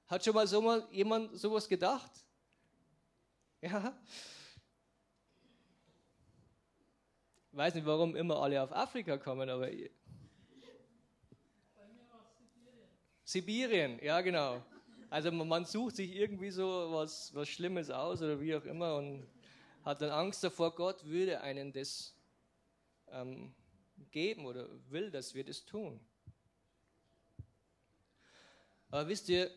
[0.06, 2.10] Hat schon mal so mal jemand sowas gedacht?
[3.60, 3.96] Ja.
[7.50, 9.68] Ich weiß nicht, warum immer alle auf Afrika kommen, aber.
[13.22, 14.62] Sibirien, ja genau.
[15.10, 19.26] Also man sucht sich irgendwie so was, was Schlimmes aus oder wie auch immer und
[19.84, 22.14] hat dann Angst davor, Gott würde einen das
[23.12, 23.54] ähm,
[24.10, 26.00] geben oder will, dass wir das tun.
[28.90, 29.50] Aber wisst ihr,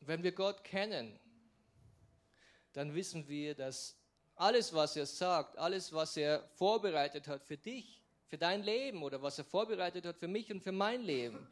[0.00, 1.18] wenn wir Gott kennen,
[2.72, 3.96] dann wissen wir, dass
[4.34, 9.22] alles, was er sagt, alles, was er vorbereitet hat für dich, für dein Leben oder
[9.22, 11.46] was er vorbereitet hat für mich und für mein Leben,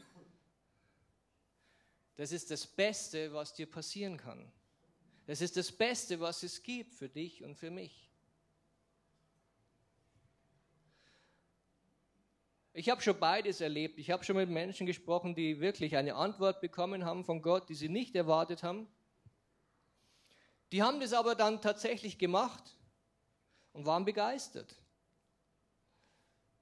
[2.17, 4.53] das ist das Beste, was dir passieren kann.
[5.27, 8.12] Das ist das Beste, was es gibt für dich und für mich.
[12.75, 13.99] Ich habe schon beides erlebt.
[13.99, 17.75] Ich habe schon mit Menschen gesprochen, die wirklich eine Antwort bekommen haben von Gott, die
[17.75, 18.89] sie nicht erwartet haben.
[20.73, 22.65] Die haben das aber dann tatsächlich gemacht
[23.75, 24.75] und waren begeistert,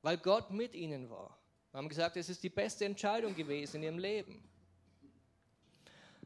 [0.03, 1.39] weil Gott mit ihnen war.
[1.71, 4.43] Wir haben gesagt, es ist die beste Entscheidung gewesen in ihrem Leben.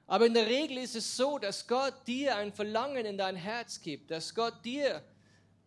[0.07, 3.83] Aber in der Regel ist es so, dass Gott dir ein Verlangen in dein Herz
[3.83, 5.03] gibt, dass Gott dir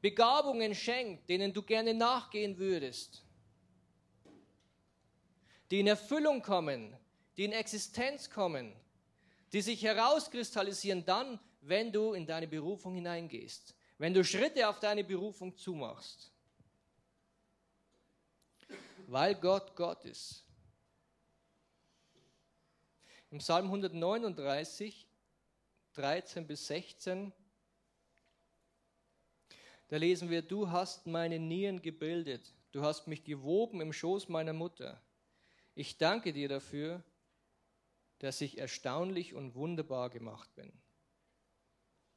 [0.02, 3.27] Begabungen schenkt, denen du gerne nachgehen würdest
[5.72, 6.96] die in Erfüllung kommen,
[7.36, 8.74] die in Existenz kommen,
[9.54, 15.04] die sich herauskristallisieren dann, wenn du in deine Berufung hineingehst, wenn du Schritte auf deine
[15.04, 16.32] Berufung zumachst.
[19.08, 20.44] Weil Gott Gott ist.
[23.30, 25.08] Im Psalm 139,
[25.94, 27.34] 13 bis 16,
[29.90, 34.54] da lesen wir, du hast meine Nieren gebildet, du hast mich gewoben im Schoß meiner
[34.54, 35.02] Mutter.
[35.80, 37.04] Ich danke dir dafür,
[38.18, 40.74] dass ich erstaunlich und wunderbar gemacht bin.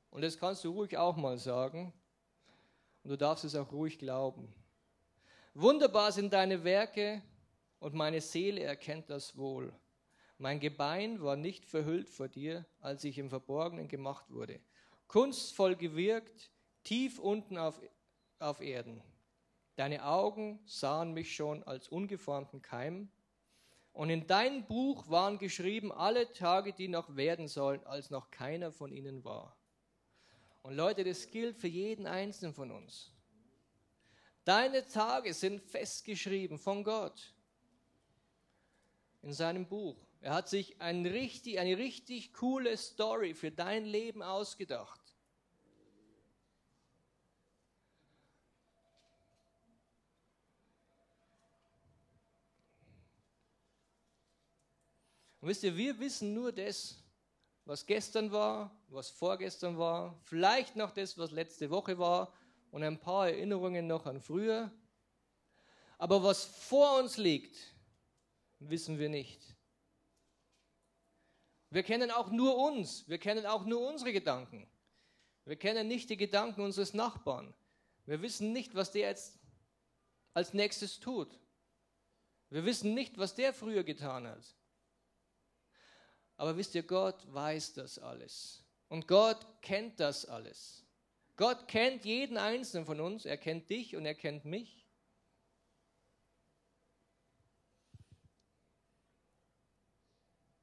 [0.09, 1.93] Und das kannst du ruhig auch mal sagen.
[3.03, 4.51] Und du darfst es auch ruhig glauben.
[5.53, 7.21] Wunderbar sind deine Werke
[7.81, 9.75] und meine Seele erkennt das wohl.
[10.39, 14.59] Mein Gebein war nicht verhüllt vor dir, als ich im Verborgenen gemacht wurde.
[15.07, 16.51] Kunstvoll gewirkt,
[16.83, 17.79] tief unten auf,
[18.39, 19.03] auf Erden.
[19.77, 23.11] Deine Augen sahen mich schon als ungeformten Keim
[23.93, 28.73] und in dein Buch waren geschrieben alle Tage, die noch werden sollen, als noch keiner
[28.73, 29.57] von ihnen war.
[30.63, 33.13] Und Leute, das gilt für jeden Einzelnen von uns.
[34.45, 37.35] Deine Tage sind festgeschrieben von Gott
[39.23, 39.97] in seinem Buch.
[40.21, 45.10] Er hat sich ein richtig, eine richtig coole Story für dein Leben ausgedacht.
[55.41, 57.03] Und wisst ihr, wir wissen nur das,
[57.65, 62.33] was gestern war, was vorgestern war, vielleicht noch das, was letzte Woche war
[62.71, 64.71] und ein paar Erinnerungen noch an früher.
[65.99, 67.57] Aber was vor uns liegt,
[68.59, 69.55] wissen wir nicht.
[71.71, 74.69] Wir kennen auch nur uns, wir kennen auch nur unsere Gedanken.
[75.45, 77.55] Wir kennen nicht die Gedanken unseres Nachbarn.
[78.07, 79.39] Wir wissen nicht, was der jetzt
[80.35, 81.39] als nächstes tut.
[82.51, 84.55] Wir wissen nicht, was der früher getan hat.
[86.41, 88.65] Aber wisst ihr, Gott weiß das alles.
[88.89, 90.87] Und Gott kennt das alles.
[91.37, 93.27] Gott kennt jeden einzelnen von uns.
[93.27, 94.89] Er kennt dich und er kennt mich.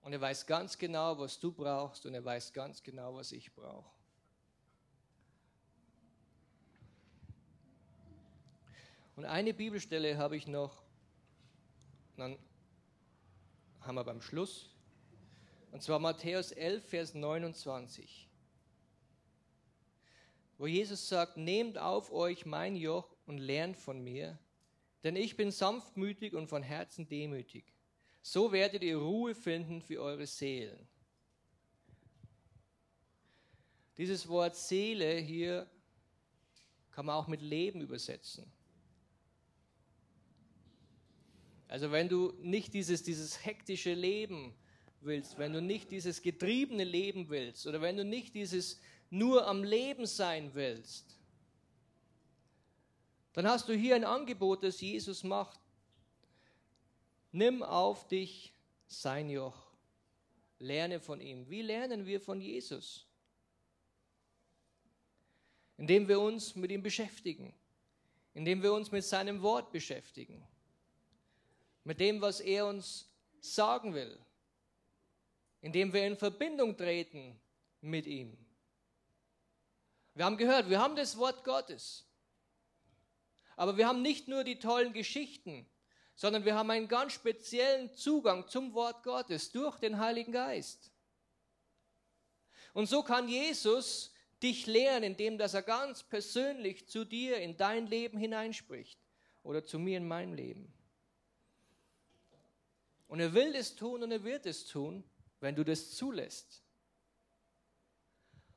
[0.02, 3.54] Und er weiß ganz genau, was du brauchst und er weiß ganz genau, was ich
[3.54, 3.92] brauche.
[9.16, 10.82] Und eine Bibelstelle habe ich noch,
[12.16, 12.36] dann
[13.82, 14.74] haben wir beim Schluss,
[15.72, 18.30] und zwar Matthäus 11, Vers 29,
[20.58, 24.40] wo Jesus sagt, nehmt auf euch mein Joch und lernt von mir,
[25.04, 27.78] denn ich bin sanftmütig und von Herzen demütig
[28.28, 30.86] so werdet ihr Ruhe finden für eure Seelen.
[33.96, 35.66] Dieses Wort Seele hier
[36.92, 38.52] kann man auch mit Leben übersetzen.
[41.70, 44.54] Also wenn du nicht dieses, dieses hektische Leben
[45.02, 48.80] willst, wenn du nicht dieses getriebene Leben willst oder wenn du nicht dieses
[49.10, 51.18] nur am Leben sein willst,
[53.34, 55.60] dann hast du hier ein Angebot, das Jesus macht.
[57.32, 58.52] Nimm auf dich
[58.88, 59.68] sein Joch.
[60.60, 61.48] Lerne von ihm.
[61.48, 63.06] Wie lernen wir von Jesus?
[65.78, 67.54] Indem wir uns mit ihm beschäftigen,
[68.34, 70.44] indem wir uns mit seinem Wort beschäftigen,
[71.84, 73.08] mit dem, was er uns
[73.40, 74.18] sagen will,
[75.68, 77.38] indem wir in Verbindung treten
[77.82, 78.38] mit ihm.
[80.14, 82.06] Wir haben gehört, wir haben das Wort Gottes.
[83.58, 85.70] Aber wir haben nicht nur die tollen Geschichten,
[86.16, 90.90] sondern wir haben einen ganz speziellen Zugang zum Wort Gottes durch den Heiligen Geist.
[92.74, 97.88] Und so kann Jesus dich lehren, indem dass er ganz persönlich zu dir in dein
[97.88, 98.98] Leben hineinspricht
[99.44, 100.74] oder zu mir in mein Leben.
[103.10, 105.04] Und er will es tun und er wird es tun,
[105.40, 106.64] wenn du das zulässt.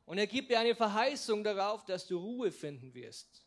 [0.04, 3.46] Und er gibt dir eine Verheißung darauf, dass du Ruhe finden wirst.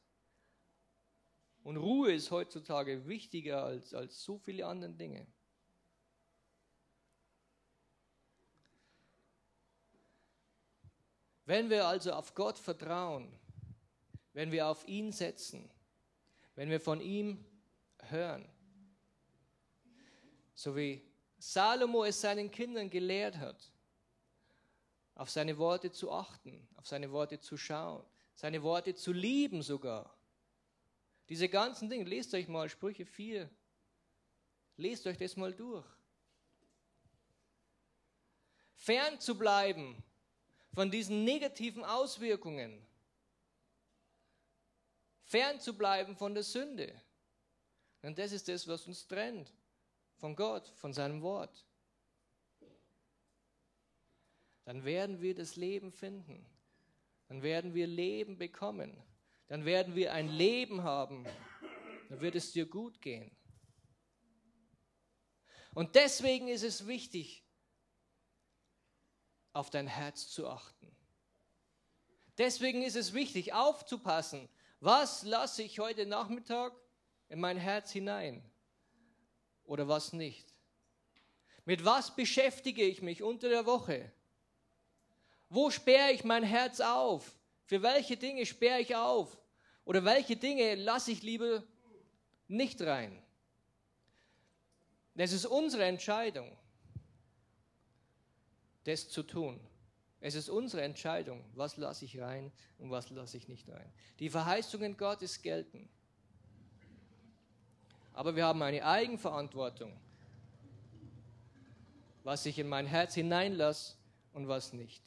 [1.64, 5.28] Und Ruhe ist heutzutage wichtiger als, als so viele andere Dinge.
[11.46, 13.38] Wenn wir also auf Gott vertrauen,
[14.32, 15.70] wenn wir auf ihn setzen,
[16.56, 17.46] wenn wir von ihm
[18.10, 18.48] hören,
[20.56, 21.13] so wie
[21.46, 23.70] Salomo es seinen Kindern gelehrt hat,
[25.14, 28.02] auf seine Worte zu achten, auf seine Worte zu schauen,
[28.34, 30.16] seine Worte zu lieben sogar,
[31.28, 33.50] diese ganzen Dinge, lest euch mal Sprüche 4.
[34.78, 35.86] Lest euch das mal durch.
[38.76, 40.02] Fern zu bleiben
[40.74, 42.86] von diesen negativen Auswirkungen.
[45.26, 46.94] Fern zu bleiben von der Sünde.
[48.02, 49.54] Denn das ist das, was uns trennt
[50.24, 51.68] von Gott, von seinem Wort.
[54.64, 56.50] Dann werden wir das Leben finden.
[57.28, 59.04] Dann werden wir Leben bekommen
[59.48, 61.26] dann werden wir ein Leben haben,
[62.10, 63.36] dann wird es dir gut gehen.
[65.74, 67.46] Und deswegen ist es wichtig,
[69.52, 70.96] auf dein Herz zu achten.
[72.38, 74.50] Deswegen ist es wichtig, aufzupassen,
[74.80, 76.74] was lasse ich heute Nachmittag
[77.30, 78.53] in mein Herz hinein
[79.66, 80.54] oder was nicht.
[81.66, 84.12] Mit was beschäftige ich mich unter der Woche?
[85.50, 87.32] Wo sperre ich mein Herz auf?
[87.66, 89.38] Für welche Dinge sperre ich auf?
[89.86, 91.64] Oder welche Dinge lasse ich lieber
[92.48, 93.22] nicht rein?
[95.16, 96.58] Es ist unsere Entscheidung,
[98.84, 99.60] das zu tun.
[100.20, 103.92] Es ist unsere Entscheidung, was lasse ich rein und was lasse ich nicht rein.
[104.20, 105.90] Die Verheißungen Gottes gelten.
[108.14, 109.92] Aber wir haben eine Eigenverantwortung,
[112.24, 113.96] was ich in mein Herz hineinlasse
[114.34, 115.04] und was nicht.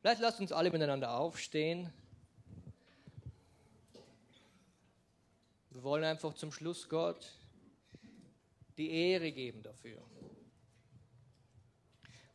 [0.00, 1.92] Vielleicht lasst uns alle miteinander aufstehen.
[5.70, 7.26] Wir wollen einfach zum Schluss Gott
[8.76, 10.02] die Ehre geben dafür.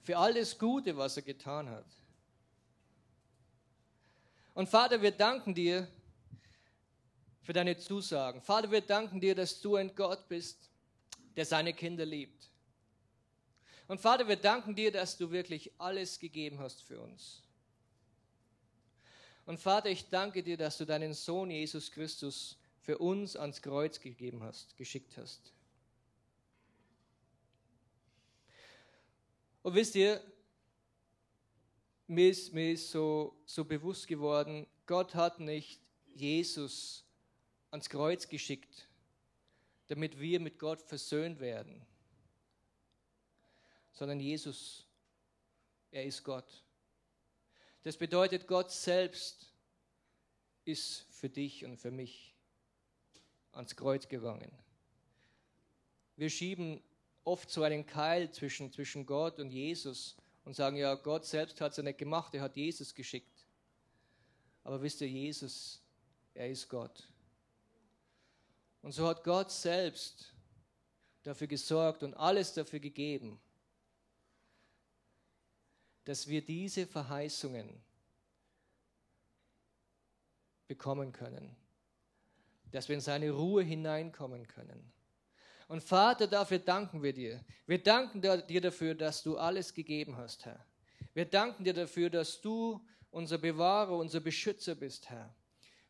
[0.02, 1.86] Für alles Gute, was er getan hat.
[4.54, 5.88] Und Vater, wir danken dir
[7.50, 8.44] für deine Zusagen.
[8.44, 10.70] Vater, wir danken dir, dass du ein Gott bist,
[11.36, 12.48] der seine Kinder liebt.
[13.88, 17.42] Und Vater, wir danken dir, dass du wirklich alles gegeben hast für uns.
[19.48, 24.00] Und Vater, ich danke dir, dass du deinen Sohn Jesus Christus für uns ans Kreuz
[24.00, 25.52] gegeben hast, geschickt hast.
[29.64, 30.22] Und wisst ihr,
[32.06, 35.82] mir ist, mir ist so, so bewusst geworden, Gott hat nicht
[36.14, 37.09] Jesus
[37.72, 38.88] ans Kreuz geschickt,
[39.88, 41.86] damit wir mit Gott versöhnt werden,
[43.92, 44.90] sondern Jesus
[45.92, 46.64] er ist Gott.
[47.84, 49.52] Das bedeutet, Gott selbst
[50.66, 52.36] ist für dich und für mich
[53.52, 54.52] ans Kreuz gegangen.
[56.16, 56.82] Wir schieben
[57.24, 61.72] oft so einen Keil zwischen, zwischen Gott und Jesus und sagen, ja, Gott selbst hat
[61.72, 63.46] es ja nicht gemacht, er hat Jesus geschickt.
[64.64, 65.82] Aber wisst ihr, Jesus,
[66.34, 67.09] er ist Gott.
[68.82, 70.34] Und so hat Gott selbst
[71.24, 73.40] dafür gesorgt und alles dafür gegeben,
[76.06, 77.82] dass wir diese Verheißungen
[80.68, 81.56] bekommen können,
[82.72, 84.92] dass wir in seine Ruhe hineinkommen können.
[85.68, 87.44] Und Vater, dafür danken wir dir.
[87.68, 90.66] Wir danken dir dafür, dass du alles gegeben hast, Herr.
[91.14, 95.34] Wir danken dir dafür, dass du unser Bewahrer, unser Beschützer bist, Herr.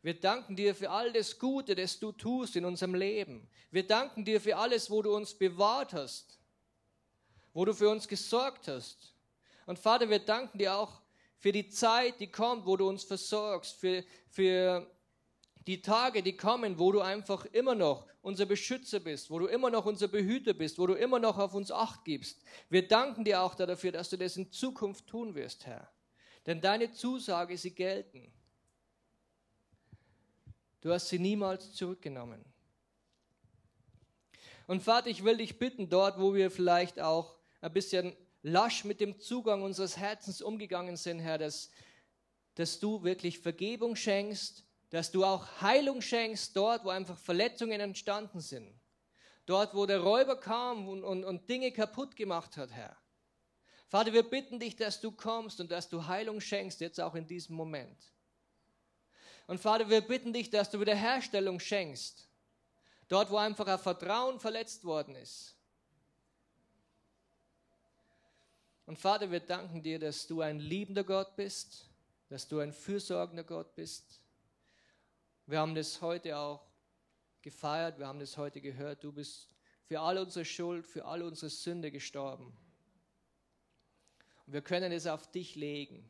[0.02, 3.46] Wir danken dir für all das Gute, das du tust in unserem Leben.
[3.70, 6.38] Wir danken dir für alles, wo du uns bewahrt hast,
[7.52, 9.14] wo du für uns gesorgt hast.
[9.66, 11.02] Und Vater, wir danken dir auch
[11.36, 14.90] für die Zeit, die kommt, wo du uns versorgst, für, für
[15.66, 19.70] die Tage, die kommen, wo du einfach immer noch unser Beschützer bist, wo du immer
[19.70, 22.42] noch unser Behüter bist, wo du immer noch auf uns Acht gibst.
[22.70, 25.90] Wir danken dir auch dafür, dass du das in Zukunft tun wirst, Herr.
[26.46, 28.32] Denn deine Zusage, sie gelten.
[30.80, 32.44] Du hast sie niemals zurückgenommen.
[34.66, 39.00] Und Vater, ich will dich bitten, dort, wo wir vielleicht auch ein bisschen lasch mit
[39.00, 41.70] dem Zugang unseres Herzens umgegangen sind, Herr, dass,
[42.54, 48.40] dass du wirklich Vergebung schenkst, dass du auch Heilung schenkst, dort, wo einfach Verletzungen entstanden
[48.40, 48.72] sind.
[49.46, 52.96] Dort, wo der Räuber kam und, und, und Dinge kaputt gemacht hat, Herr.
[53.88, 57.26] Vater, wir bitten dich, dass du kommst und dass du Heilung schenkst, jetzt auch in
[57.26, 57.98] diesem Moment.
[59.50, 62.28] Und Vater, wir bitten dich, dass du Wiederherstellung schenkst.
[63.08, 65.56] Dort, wo einfach ein Vertrauen verletzt worden ist.
[68.86, 71.88] Und Vater, wir danken dir, dass du ein liebender Gott bist,
[72.28, 74.22] dass du ein fürsorgender Gott bist.
[75.46, 76.64] Wir haben das heute auch
[77.42, 79.02] gefeiert, wir haben das heute gehört.
[79.02, 79.48] Du bist
[79.82, 82.56] für all unsere Schuld, für all unsere Sünde gestorben.
[84.46, 86.08] Und wir können es auf dich legen.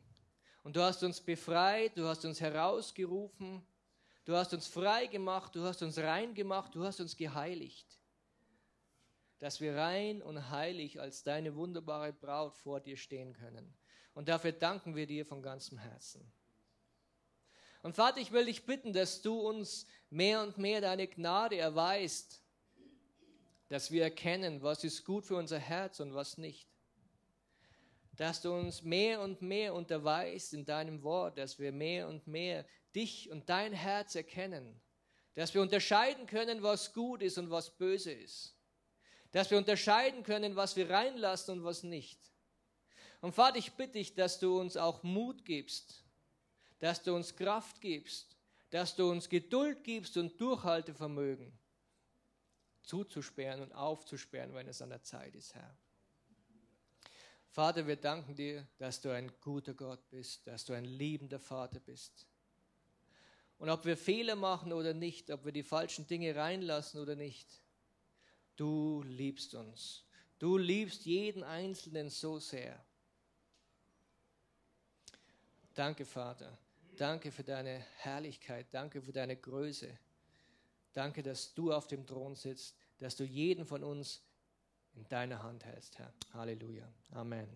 [0.63, 3.65] Und du hast uns befreit, du hast uns herausgerufen,
[4.25, 7.99] du hast uns frei gemacht, du hast uns rein gemacht, du hast uns geheiligt.
[9.39, 13.73] Dass wir rein und heilig als deine wunderbare Braut vor dir stehen können.
[14.13, 16.31] Und dafür danken wir dir von ganzem Herzen.
[17.81, 22.43] Und Vater, ich will dich bitten, dass du uns mehr und mehr deine Gnade erweist,
[23.69, 26.70] dass wir erkennen, was ist gut für unser Herz und was nicht
[28.17, 32.65] dass du uns mehr und mehr unterweist in deinem Wort, dass wir mehr und mehr
[32.93, 34.81] dich und dein Herz erkennen,
[35.33, 38.55] dass wir unterscheiden können, was gut ist und was böse ist,
[39.31, 42.19] dass wir unterscheiden können, was wir reinlassen und was nicht.
[43.21, 46.03] Und Vater, ich bitte dich, dass du uns auch Mut gibst,
[46.79, 48.35] dass du uns Kraft gibst,
[48.71, 51.57] dass du uns Geduld gibst und Durchhaltevermögen
[52.81, 55.77] zuzusperren und aufzusperren, wenn es an der Zeit ist, Herr.
[57.51, 61.81] Vater, wir danken dir, dass du ein guter Gott bist, dass du ein liebender Vater
[61.81, 62.25] bist.
[63.57, 67.61] Und ob wir Fehler machen oder nicht, ob wir die falschen Dinge reinlassen oder nicht,
[68.55, 70.05] du liebst uns.
[70.39, 72.83] Du liebst jeden Einzelnen so sehr.
[75.73, 76.57] Danke, Vater.
[76.95, 78.67] Danke für deine Herrlichkeit.
[78.71, 79.99] Danke für deine Größe.
[80.93, 84.23] Danke, dass du auf dem Thron sitzt, dass du jeden von uns
[84.95, 86.11] in deiner Hand hältst, Herr.
[86.33, 86.87] Halleluja.
[87.13, 87.47] Amen.